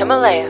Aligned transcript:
Himalaya. 0.00 0.48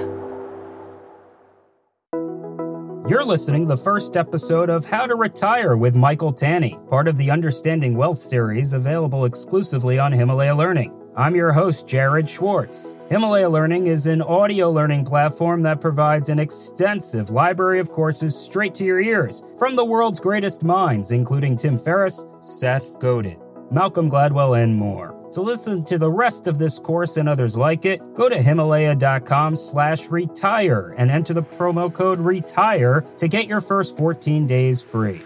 You're 3.09 3.25
listening 3.25 3.63
to 3.63 3.75
the 3.75 3.83
first 3.83 4.17
episode 4.17 4.71
of 4.71 4.85
How 4.85 5.09
to 5.09 5.17
Retire 5.17 5.77
with 5.77 5.97
Michael 5.97 6.33
Tanney, 6.33 6.79
part 6.89 7.09
of 7.09 7.17
the 7.17 7.33
Understanding 7.33 7.97
Wealth 7.97 8.19
series 8.19 8.75
available 8.75 9.25
exclusively 9.25 9.99
on 9.99 10.13
Himalaya 10.13 10.55
Learning. 10.55 10.95
I'm 11.17 11.35
your 11.35 11.51
host, 11.51 11.89
Jared 11.89 12.31
Schwartz. 12.31 12.95
Himalaya 13.09 13.49
Learning 13.49 13.89
is 13.89 14.07
an 14.07 14.23
audio 14.23 14.71
learning 14.71 15.05
platform 15.05 15.65
that 15.65 15.81
provides 15.81 16.29
an 16.29 16.39
extensive 16.39 17.31
library 17.31 17.81
of 17.81 17.91
courses 17.91 18.39
straight 18.39 18.75
to 18.75 18.85
your 18.85 19.01
ears 19.01 19.43
from 19.59 19.75
the 19.75 19.85
world's 19.85 20.21
greatest 20.21 20.63
minds, 20.63 21.11
including 21.11 21.57
Tim 21.57 21.77
Ferriss, 21.77 22.25
Seth 22.39 23.01
Godin, 23.01 23.41
Malcolm 23.73 24.09
Gladwell, 24.09 24.63
and 24.63 24.77
more. 24.77 25.20
To 25.33 25.41
listen 25.41 25.85
to 25.85 25.97
the 25.97 26.11
rest 26.11 26.49
of 26.49 26.59
this 26.59 26.81
course 26.81 27.17
and 27.17 27.29
others 27.29 27.57
like 27.57 27.85
it, 27.85 28.01
go 28.15 28.29
to 28.29 28.43
Himalaya.com 28.43 29.55
slash 29.55 30.09
retire 30.09 30.93
and 30.99 31.09
enter 31.09 31.33
the 31.33 31.43
promo 31.43 31.93
code 31.93 32.19
RETIRE 32.19 33.03
to 33.17 33.29
get 33.29 33.47
your 33.47 33.61
first 33.61 33.97
14 33.97 34.49
days 34.49 34.83
free. 34.83 35.23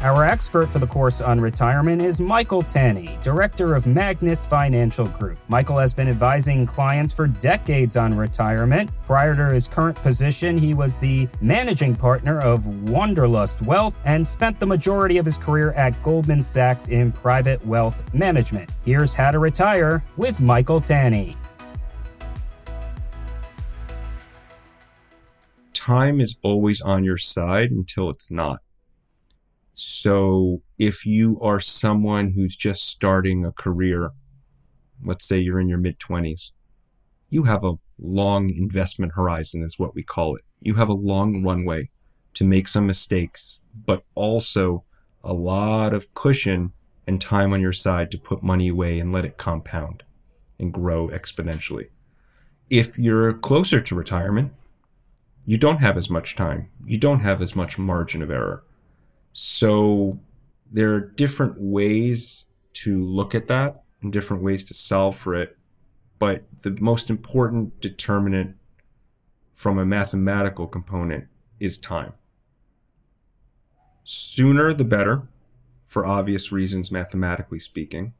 Our 0.00 0.24
expert 0.24 0.68
for 0.68 0.78
the 0.78 0.86
course 0.86 1.20
on 1.20 1.40
retirement 1.40 2.00
is 2.00 2.20
Michael 2.20 2.62
Tanney, 2.62 3.20
director 3.20 3.74
of 3.74 3.84
Magnus 3.84 4.46
Financial 4.46 5.06
Group. 5.06 5.38
Michael 5.48 5.76
has 5.76 5.92
been 5.92 6.06
advising 6.06 6.66
clients 6.66 7.12
for 7.12 7.26
decades 7.26 7.96
on 7.96 8.16
retirement. 8.16 8.90
Prior 9.04 9.34
to 9.34 9.46
his 9.52 9.66
current 9.66 9.96
position, 9.96 10.56
he 10.56 10.72
was 10.72 10.98
the 10.98 11.26
managing 11.40 11.96
partner 11.96 12.40
of 12.40 12.68
Wanderlust 12.88 13.60
Wealth 13.62 13.98
and 14.04 14.24
spent 14.24 14.60
the 14.60 14.66
majority 14.66 15.18
of 15.18 15.24
his 15.24 15.36
career 15.36 15.72
at 15.72 16.00
Goldman 16.04 16.42
Sachs 16.42 16.90
in 16.90 17.10
private 17.10 17.66
wealth 17.66 18.00
management. 18.14 18.70
Here's 18.84 19.14
how 19.14 19.32
to 19.32 19.40
retire 19.40 20.04
with 20.16 20.40
Michael 20.40 20.80
Tanney. 20.80 21.36
Time 25.74 26.20
is 26.20 26.38
always 26.44 26.80
on 26.82 27.02
your 27.02 27.18
side 27.18 27.72
until 27.72 28.10
it's 28.10 28.30
not 28.30 28.60
so 29.80 30.60
if 30.76 31.06
you 31.06 31.38
are 31.40 31.60
someone 31.60 32.32
who's 32.32 32.56
just 32.56 32.88
starting 32.88 33.44
a 33.44 33.52
career, 33.52 34.10
let's 35.04 35.24
say 35.24 35.38
you're 35.38 35.60
in 35.60 35.68
your 35.68 35.78
mid 35.78 36.00
20s, 36.00 36.50
you 37.30 37.44
have 37.44 37.62
a 37.62 37.78
long 38.00 38.50
investment 38.50 39.12
horizon, 39.14 39.62
is 39.62 39.78
what 39.78 39.94
we 39.94 40.02
call 40.02 40.34
it. 40.34 40.42
You 40.58 40.74
have 40.74 40.88
a 40.88 40.94
long 40.94 41.44
runway 41.44 41.90
to 42.34 42.42
make 42.42 42.66
some 42.66 42.88
mistakes, 42.88 43.60
but 43.86 44.02
also 44.16 44.82
a 45.22 45.32
lot 45.32 45.94
of 45.94 46.12
cushion 46.12 46.72
and 47.06 47.20
time 47.20 47.52
on 47.52 47.60
your 47.60 47.72
side 47.72 48.10
to 48.10 48.18
put 48.18 48.42
money 48.42 48.66
away 48.66 48.98
and 48.98 49.12
let 49.12 49.24
it 49.24 49.36
compound 49.36 50.02
and 50.58 50.72
grow 50.72 51.06
exponentially. 51.10 51.90
If 52.68 52.98
you're 52.98 53.32
closer 53.32 53.80
to 53.80 53.94
retirement, 53.94 54.52
you 55.44 55.56
don't 55.56 55.78
have 55.78 55.96
as 55.96 56.10
much 56.10 56.34
time. 56.34 56.68
You 56.84 56.98
don't 56.98 57.20
have 57.20 57.40
as 57.40 57.54
much 57.54 57.78
margin 57.78 58.22
of 58.22 58.30
error. 58.32 58.64
So 59.40 60.18
there 60.72 60.94
are 60.94 61.00
different 61.00 61.60
ways 61.60 62.46
to 62.72 63.04
look 63.04 63.36
at 63.36 63.46
that 63.46 63.84
and 64.02 64.12
different 64.12 64.42
ways 64.42 64.64
to 64.64 64.74
solve 64.74 65.14
for 65.14 65.32
it. 65.32 65.56
But 66.18 66.42
the 66.62 66.76
most 66.80 67.08
important 67.08 67.80
determinant 67.80 68.56
from 69.54 69.78
a 69.78 69.86
mathematical 69.86 70.66
component 70.66 71.28
is 71.60 71.78
time. 71.78 72.14
Sooner 74.02 74.74
the 74.74 74.84
better, 74.84 75.28
for 75.84 76.04
obvious 76.04 76.50
reasons, 76.50 76.90
mathematically 76.90 77.60
speaking. 77.60 78.14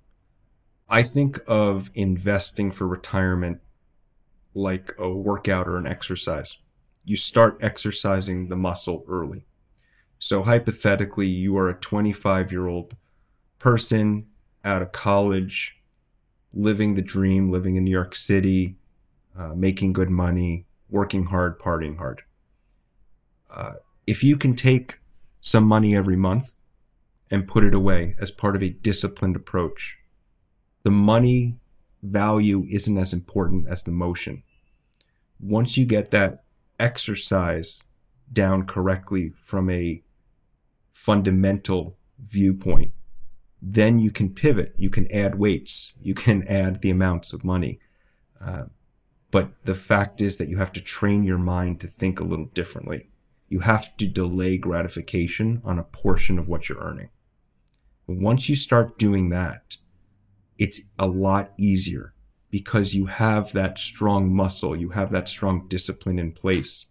I 0.88 1.02
think 1.02 1.40
of 1.48 1.90
investing 1.94 2.70
for 2.70 2.86
retirement 2.86 3.60
like 4.54 4.94
a 4.96 5.12
workout 5.12 5.66
or 5.66 5.78
an 5.78 5.86
exercise. 5.88 6.58
You 7.04 7.16
start 7.16 7.58
exercising 7.60 8.46
the 8.46 8.56
muscle 8.56 9.04
early. 9.08 9.47
So 10.18 10.42
hypothetically, 10.42 11.28
you 11.28 11.56
are 11.58 11.68
a 11.68 11.74
25 11.74 12.50
year 12.50 12.66
old 12.66 12.96
person 13.58 14.26
out 14.64 14.82
of 14.82 14.92
college, 14.92 15.76
living 16.52 16.94
the 16.94 17.02
dream, 17.02 17.50
living 17.50 17.76
in 17.76 17.84
New 17.84 17.90
York 17.90 18.14
City, 18.14 18.76
uh, 19.36 19.54
making 19.54 19.92
good 19.92 20.10
money, 20.10 20.66
working 20.90 21.24
hard, 21.26 21.58
partying 21.58 21.96
hard. 21.96 22.22
Uh, 23.50 23.74
if 24.06 24.24
you 24.24 24.36
can 24.36 24.56
take 24.56 24.98
some 25.40 25.64
money 25.64 25.94
every 25.94 26.16
month 26.16 26.58
and 27.30 27.46
put 27.46 27.64
it 27.64 27.74
away 27.74 28.16
as 28.20 28.30
part 28.30 28.56
of 28.56 28.62
a 28.62 28.70
disciplined 28.70 29.36
approach, 29.36 29.98
the 30.82 30.90
money 30.90 31.58
value 32.02 32.64
isn't 32.68 32.98
as 32.98 33.12
important 33.12 33.68
as 33.68 33.84
the 33.84 33.92
motion. 33.92 34.42
Once 35.40 35.76
you 35.76 35.84
get 35.84 36.10
that 36.10 36.42
exercise 36.80 37.82
down 38.32 38.64
correctly 38.66 39.32
from 39.36 39.70
a 39.70 40.02
fundamental 40.98 41.96
viewpoint, 42.18 42.92
then 43.62 44.00
you 44.00 44.10
can 44.10 44.34
pivot. 44.34 44.74
You 44.76 44.90
can 44.90 45.06
add 45.12 45.36
weights. 45.36 45.92
You 46.02 46.12
can 46.12 46.42
add 46.48 46.80
the 46.80 46.90
amounts 46.90 47.32
of 47.32 47.44
money. 47.44 47.78
Uh, 48.40 48.64
but 49.30 49.52
the 49.64 49.76
fact 49.76 50.20
is 50.20 50.38
that 50.38 50.48
you 50.48 50.58
have 50.58 50.72
to 50.72 50.80
train 50.80 51.22
your 51.22 51.38
mind 51.38 51.80
to 51.80 51.86
think 51.86 52.18
a 52.18 52.24
little 52.24 52.46
differently. 52.46 53.10
You 53.48 53.60
have 53.60 53.96
to 53.98 54.06
delay 54.06 54.58
gratification 54.58 55.62
on 55.64 55.78
a 55.78 55.84
portion 55.84 56.36
of 56.36 56.48
what 56.48 56.68
you're 56.68 56.82
earning. 56.82 57.10
Once 58.08 58.48
you 58.48 58.56
start 58.56 58.98
doing 58.98 59.30
that, 59.30 59.76
it's 60.58 60.80
a 60.98 61.06
lot 61.06 61.52
easier 61.58 62.12
because 62.50 62.94
you 62.94 63.06
have 63.06 63.52
that 63.52 63.78
strong 63.78 64.34
muscle, 64.34 64.74
you 64.74 64.90
have 64.90 65.12
that 65.12 65.28
strong 65.28 65.68
discipline 65.68 66.18
in 66.18 66.32
place. 66.32 66.86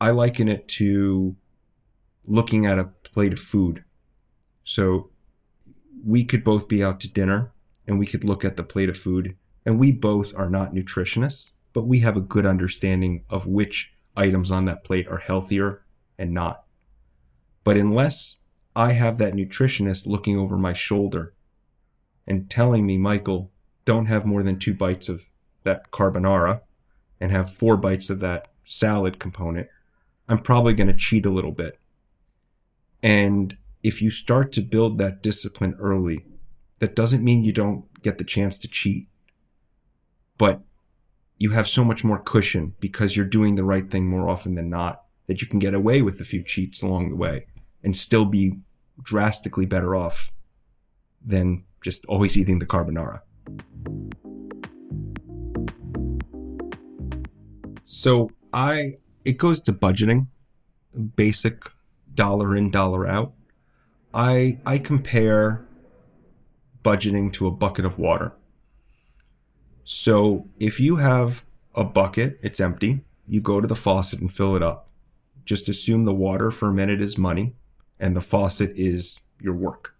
I 0.00 0.10
liken 0.10 0.48
it 0.48 0.68
to 0.68 1.36
looking 2.26 2.66
at 2.66 2.78
a 2.78 2.90
plate 3.02 3.32
of 3.32 3.38
food. 3.38 3.84
So 4.64 5.10
we 6.04 6.24
could 6.24 6.44
both 6.44 6.68
be 6.68 6.82
out 6.82 7.00
to 7.00 7.12
dinner 7.12 7.52
and 7.86 7.98
we 7.98 8.06
could 8.06 8.24
look 8.24 8.44
at 8.44 8.56
the 8.56 8.62
plate 8.62 8.88
of 8.88 8.96
food 8.96 9.36
and 9.66 9.78
we 9.78 9.92
both 9.92 10.34
are 10.36 10.50
not 10.50 10.74
nutritionists, 10.74 11.50
but 11.72 11.86
we 11.86 12.00
have 12.00 12.16
a 12.16 12.22
good 12.22 12.46
understanding 12.46 13.24
of 13.30 13.46
which 13.46 13.92
items 14.16 14.50
on 14.50 14.64
that 14.66 14.84
plate 14.84 15.08
are 15.08 15.18
healthier 15.18 15.84
and 16.18 16.32
not. 16.32 16.64
But 17.64 17.76
unless 17.76 18.36
I 18.76 18.92
have 18.92 19.18
that 19.18 19.34
nutritionist 19.34 20.06
looking 20.06 20.38
over 20.38 20.56
my 20.56 20.72
shoulder 20.72 21.34
and 22.26 22.50
telling 22.50 22.86
me, 22.86 22.98
Michael, 22.98 23.50
don't 23.84 24.06
have 24.06 24.26
more 24.26 24.42
than 24.42 24.58
two 24.58 24.74
bites 24.74 25.08
of 25.08 25.30
that 25.64 25.90
carbonara 25.90 26.60
and 27.20 27.30
have 27.30 27.50
four 27.50 27.76
bites 27.76 28.10
of 28.10 28.20
that 28.20 28.48
salad 28.64 29.18
component, 29.18 29.68
I'm 30.28 30.38
probably 30.38 30.74
going 30.74 30.88
to 30.88 30.94
cheat 30.94 31.26
a 31.26 31.30
little 31.30 31.52
bit 31.52 31.78
and 33.04 33.58
if 33.82 34.00
you 34.00 34.10
start 34.10 34.50
to 34.52 34.62
build 34.62 34.96
that 34.96 35.22
discipline 35.22 35.76
early, 35.78 36.24
that 36.78 36.96
doesn't 36.96 37.22
mean 37.22 37.44
you 37.44 37.52
don't 37.52 37.84
get 38.00 38.16
the 38.16 38.24
chance 38.24 38.58
to 38.60 38.66
cheat, 38.66 39.08
but 40.38 40.62
you 41.38 41.50
have 41.50 41.68
so 41.68 41.84
much 41.84 42.02
more 42.02 42.18
cushion 42.18 42.74
because 42.80 43.14
you're 43.14 43.26
doing 43.26 43.56
the 43.56 43.62
right 43.62 43.90
thing 43.90 44.06
more 44.06 44.30
often 44.30 44.54
than 44.54 44.70
not 44.70 45.02
that 45.26 45.42
you 45.42 45.46
can 45.46 45.58
get 45.58 45.74
away 45.74 46.00
with 46.00 46.18
a 46.18 46.24
few 46.24 46.42
cheats 46.42 46.82
along 46.82 47.10
the 47.10 47.16
way 47.16 47.46
and 47.82 47.94
still 47.94 48.24
be 48.24 48.54
drastically 49.02 49.66
better 49.66 49.94
off 49.94 50.32
than 51.22 51.62
just 51.82 52.06
always 52.06 52.38
eating 52.38 52.58
the 52.58 52.66
carbonara. 52.66 53.20
So 57.84 58.30
I 58.54 58.94
it 59.26 59.36
goes 59.36 59.60
to 59.62 59.74
budgeting, 59.74 60.28
basic 61.16 61.64
dollar 62.14 62.56
in, 62.56 62.70
dollar 62.70 63.06
out. 63.06 63.32
I 64.12 64.60
I 64.64 64.78
compare 64.78 65.66
budgeting 66.82 67.32
to 67.32 67.46
a 67.46 67.50
bucket 67.50 67.84
of 67.84 67.98
water. 67.98 68.34
So 69.84 70.48
if 70.58 70.80
you 70.80 70.96
have 70.96 71.44
a 71.74 71.84
bucket, 71.84 72.38
it's 72.42 72.60
empty, 72.60 73.00
you 73.26 73.40
go 73.40 73.60
to 73.60 73.66
the 73.66 73.74
faucet 73.74 74.20
and 74.20 74.32
fill 74.32 74.56
it 74.56 74.62
up. 74.62 74.88
Just 75.44 75.68
assume 75.68 76.04
the 76.04 76.14
water 76.14 76.50
for 76.50 76.68
a 76.68 76.74
minute 76.74 77.00
is 77.00 77.18
money 77.18 77.54
and 77.98 78.16
the 78.16 78.20
faucet 78.20 78.72
is 78.76 79.18
your 79.40 79.54
work. 79.54 79.94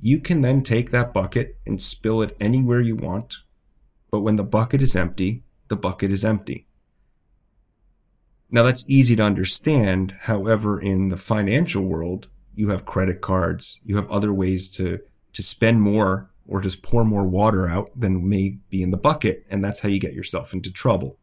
You 0.00 0.20
can 0.20 0.42
then 0.42 0.62
take 0.62 0.90
that 0.90 1.14
bucket 1.14 1.56
and 1.66 1.80
spill 1.80 2.20
it 2.20 2.36
anywhere 2.40 2.80
you 2.80 2.96
want, 2.96 3.38
but 4.10 4.20
when 4.20 4.36
the 4.36 4.44
bucket 4.44 4.82
is 4.82 4.94
empty, 4.94 5.42
the 5.68 5.76
bucket 5.76 6.10
is 6.10 6.24
empty. 6.24 6.66
Now 8.50 8.62
that's 8.62 8.84
easy 8.88 9.16
to 9.16 9.22
understand. 9.22 10.12
However, 10.22 10.80
in 10.80 11.08
the 11.08 11.16
financial 11.16 11.84
world, 11.84 12.28
you 12.54 12.68
have 12.70 12.84
credit 12.84 13.20
cards, 13.20 13.80
you 13.82 13.96
have 13.96 14.10
other 14.10 14.32
ways 14.32 14.70
to, 14.70 15.00
to 15.32 15.42
spend 15.42 15.80
more 15.82 16.30
or 16.46 16.60
just 16.60 16.82
pour 16.82 17.04
more 17.04 17.24
water 17.24 17.68
out 17.68 17.90
than 17.98 18.28
may 18.28 18.58
be 18.70 18.82
in 18.82 18.90
the 18.90 18.96
bucket. 18.96 19.44
And 19.50 19.64
that's 19.64 19.80
how 19.80 19.88
you 19.88 19.98
get 19.98 20.12
yourself 20.12 20.52
into 20.52 20.70
trouble. 20.70 21.18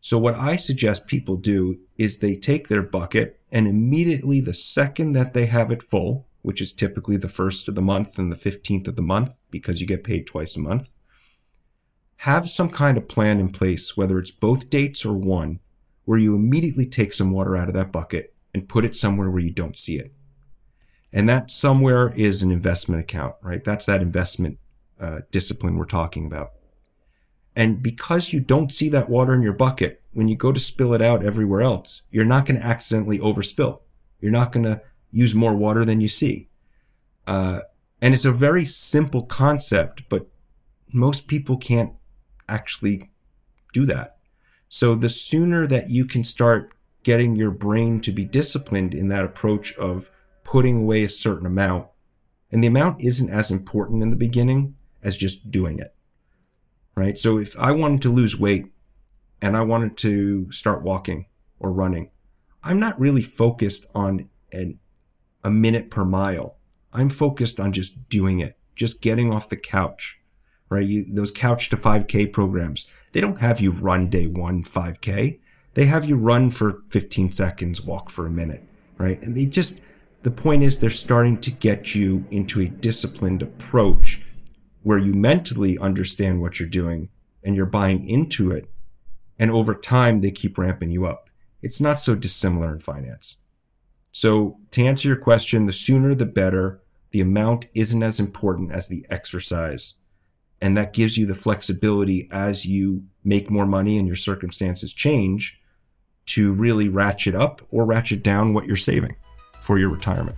So 0.00 0.18
what 0.18 0.36
I 0.36 0.56
suggest 0.56 1.06
people 1.06 1.36
do 1.36 1.78
is 1.98 2.18
they 2.18 2.36
take 2.36 2.68
their 2.68 2.82
bucket 2.82 3.40
and 3.52 3.66
immediately 3.66 4.40
the 4.40 4.54
second 4.54 5.12
that 5.12 5.34
they 5.34 5.46
have 5.46 5.70
it 5.70 5.82
full, 5.82 6.26
which 6.42 6.60
is 6.60 6.72
typically 6.72 7.16
the 7.16 7.28
first 7.28 7.68
of 7.68 7.74
the 7.74 7.82
month 7.82 8.18
and 8.18 8.30
the 8.30 8.36
15th 8.36 8.88
of 8.88 8.96
the 8.96 9.02
month 9.02 9.44
because 9.50 9.80
you 9.80 9.86
get 9.86 10.04
paid 10.04 10.26
twice 10.26 10.56
a 10.56 10.60
month, 10.60 10.94
have 12.18 12.48
some 12.48 12.70
kind 12.70 12.96
of 12.96 13.08
plan 13.08 13.40
in 13.40 13.50
place, 13.50 13.96
whether 13.96 14.18
it's 14.18 14.30
both 14.30 14.70
dates 14.70 15.04
or 15.04 15.12
one, 15.12 15.60
where 16.06 16.18
you 16.18 16.34
immediately 16.34 16.86
take 16.86 17.12
some 17.12 17.30
water 17.30 17.56
out 17.56 17.68
of 17.68 17.74
that 17.74 17.92
bucket 17.92 18.34
and 18.54 18.68
put 18.68 18.84
it 18.84 18.96
somewhere 18.96 19.28
where 19.28 19.42
you 19.42 19.52
don't 19.52 19.76
see 19.76 19.98
it. 19.98 20.14
And 21.12 21.28
that 21.28 21.50
somewhere 21.50 22.12
is 22.16 22.42
an 22.42 22.50
investment 22.50 23.00
account, 23.00 23.36
right? 23.42 23.62
That's 23.62 23.86
that 23.86 24.00
investment 24.00 24.58
uh, 24.98 25.20
discipline 25.30 25.76
we're 25.76 25.84
talking 25.84 26.24
about. 26.26 26.52
And 27.54 27.82
because 27.82 28.32
you 28.32 28.40
don't 28.40 28.72
see 28.72 28.88
that 28.90 29.08
water 29.08 29.34
in 29.34 29.42
your 29.42 29.52
bucket, 29.52 30.02
when 30.12 30.28
you 30.28 30.36
go 30.36 30.52
to 30.52 30.60
spill 30.60 30.94
it 30.94 31.02
out 31.02 31.24
everywhere 31.24 31.62
else, 31.62 32.02
you're 32.10 32.24
not 32.24 32.46
going 32.46 32.60
to 32.60 32.66
accidentally 32.66 33.18
overspill. 33.18 33.80
You're 34.20 34.32
not 34.32 34.52
going 34.52 34.64
to 34.64 34.80
use 35.10 35.34
more 35.34 35.54
water 35.54 35.84
than 35.84 36.00
you 36.00 36.08
see. 36.08 36.48
Uh, 37.26 37.60
and 38.00 38.14
it's 38.14 38.24
a 38.24 38.32
very 38.32 38.64
simple 38.64 39.22
concept, 39.22 40.02
but 40.08 40.26
most 40.92 41.28
people 41.28 41.56
can't 41.56 41.92
actually 42.48 43.10
do 43.72 43.86
that. 43.86 44.15
So 44.68 44.94
the 44.94 45.08
sooner 45.08 45.66
that 45.66 45.90
you 45.90 46.04
can 46.04 46.24
start 46.24 46.72
getting 47.02 47.36
your 47.36 47.52
brain 47.52 48.00
to 48.00 48.12
be 48.12 48.24
disciplined 48.24 48.94
in 48.94 49.08
that 49.08 49.24
approach 49.24 49.74
of 49.76 50.10
putting 50.42 50.82
away 50.82 51.04
a 51.04 51.08
certain 51.08 51.46
amount, 51.46 51.88
and 52.50 52.62
the 52.62 52.68
amount 52.68 53.02
isn't 53.02 53.30
as 53.30 53.50
important 53.50 54.02
in 54.02 54.10
the 54.10 54.16
beginning 54.16 54.74
as 55.02 55.16
just 55.16 55.50
doing 55.50 55.78
it. 55.78 55.94
Right. 56.94 57.18
So 57.18 57.38
if 57.38 57.56
I 57.58 57.72
wanted 57.72 58.02
to 58.02 58.12
lose 58.12 58.38
weight 58.38 58.66
and 59.42 59.56
I 59.56 59.60
wanted 59.60 59.96
to 59.98 60.50
start 60.50 60.82
walking 60.82 61.26
or 61.60 61.70
running, 61.70 62.10
I'm 62.62 62.80
not 62.80 62.98
really 62.98 63.22
focused 63.22 63.84
on 63.94 64.28
an, 64.52 64.78
a 65.44 65.50
minute 65.50 65.90
per 65.90 66.04
mile. 66.04 66.56
I'm 66.92 67.10
focused 67.10 67.60
on 67.60 67.72
just 67.72 68.08
doing 68.08 68.40
it, 68.40 68.58
just 68.74 69.02
getting 69.02 69.32
off 69.32 69.50
the 69.50 69.56
couch, 69.56 70.18
right? 70.68 70.86
You, 70.86 71.04
those 71.04 71.30
couch 71.30 71.68
to 71.70 71.76
5K 71.76 72.32
programs, 72.32 72.86
they 73.12 73.20
don't 73.20 73.40
have 73.40 73.60
you 73.60 73.70
run 73.70 74.08
day 74.08 74.26
one 74.26 74.62
5K. 74.62 75.38
They 75.74 75.84
have 75.84 76.04
you 76.04 76.16
run 76.16 76.50
for 76.50 76.82
15 76.88 77.32
seconds, 77.32 77.82
walk 77.82 78.10
for 78.10 78.26
a 78.26 78.30
minute, 78.30 78.62
right? 78.98 79.22
And 79.22 79.36
they 79.36 79.46
just, 79.46 79.78
the 80.22 80.30
point 80.30 80.62
is 80.62 80.78
they're 80.78 80.90
starting 80.90 81.38
to 81.42 81.50
get 81.50 81.94
you 81.94 82.24
into 82.30 82.60
a 82.60 82.68
disciplined 82.68 83.42
approach 83.42 84.22
where 84.82 84.98
you 84.98 85.12
mentally 85.12 85.78
understand 85.78 86.40
what 86.40 86.58
you're 86.58 86.68
doing 86.68 87.10
and 87.44 87.54
you're 87.54 87.66
buying 87.66 88.08
into 88.08 88.52
it. 88.52 88.70
And 89.38 89.50
over 89.50 89.74
time, 89.74 90.20
they 90.20 90.30
keep 90.30 90.56
ramping 90.56 90.90
you 90.90 91.06
up. 91.06 91.28
It's 91.62 91.80
not 91.80 92.00
so 92.00 92.14
dissimilar 92.14 92.72
in 92.72 92.80
finance. 92.80 93.36
So 94.12 94.58
to 94.70 94.82
answer 94.82 95.08
your 95.08 95.16
question, 95.18 95.66
the 95.66 95.72
sooner 95.72 96.14
the 96.14 96.24
better. 96.24 96.80
The 97.10 97.20
amount 97.20 97.66
isn't 97.74 98.02
as 98.02 98.18
important 98.18 98.72
as 98.72 98.88
the 98.88 99.04
exercise. 99.10 99.94
And 100.60 100.76
that 100.76 100.92
gives 100.92 101.18
you 101.18 101.26
the 101.26 101.34
flexibility 101.34 102.28
as 102.30 102.64
you 102.64 103.04
make 103.24 103.50
more 103.50 103.66
money 103.66 103.98
and 103.98 104.06
your 104.06 104.16
circumstances 104.16 104.94
change 104.94 105.60
to 106.26 106.52
really 106.52 106.88
ratchet 106.88 107.34
up 107.34 107.60
or 107.70 107.84
ratchet 107.84 108.22
down 108.22 108.54
what 108.54 108.66
you're 108.66 108.76
saving 108.76 109.16
for 109.60 109.78
your 109.78 109.90
retirement. 109.90 110.36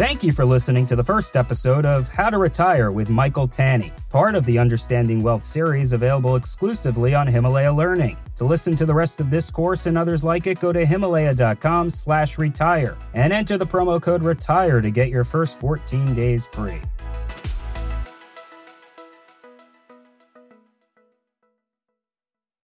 Thank 0.00 0.24
you 0.24 0.32
for 0.32 0.46
listening 0.46 0.86
to 0.86 0.96
the 0.96 1.04
first 1.04 1.36
episode 1.36 1.84
of 1.84 2.08
How 2.08 2.30
to 2.30 2.38
Retire 2.38 2.90
with 2.90 3.10
Michael 3.10 3.46
Tanney, 3.46 3.92
part 4.08 4.34
of 4.34 4.46
the 4.46 4.58
Understanding 4.58 5.22
Wealth 5.22 5.42
series 5.42 5.92
available 5.92 6.36
exclusively 6.36 7.14
on 7.14 7.26
Himalaya 7.26 7.70
Learning. 7.70 8.16
To 8.36 8.46
listen 8.46 8.74
to 8.76 8.86
the 8.86 8.94
rest 8.94 9.20
of 9.20 9.28
this 9.28 9.50
course 9.50 9.84
and 9.84 9.98
others 9.98 10.24
like 10.24 10.46
it, 10.46 10.58
go 10.58 10.72
to 10.72 10.86
himalaya.com 10.86 11.90
slash 11.90 12.38
retire 12.38 12.96
and 13.12 13.30
enter 13.30 13.58
the 13.58 13.66
promo 13.66 14.00
code 14.00 14.22
RETIRE 14.22 14.80
to 14.80 14.90
get 14.90 15.10
your 15.10 15.22
first 15.22 15.60
14 15.60 16.14
days 16.14 16.46
free. 16.46 16.80